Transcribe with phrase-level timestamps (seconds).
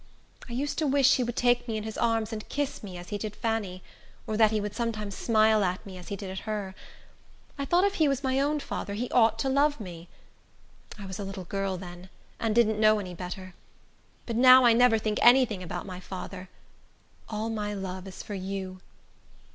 [0.49, 3.09] I used to wish he would take me in his arms and kiss me, as
[3.09, 3.83] he did Fanny;
[4.25, 6.73] or that he would sometimes smile at me, as he did at her.
[7.55, 10.07] I thought if he was my own father, he ought to love me.
[10.97, 12.09] I was a little girl then,
[12.39, 13.53] and didn't know any better.
[14.25, 16.49] But now I never think any thing about my father.
[17.29, 18.81] All my love is for you."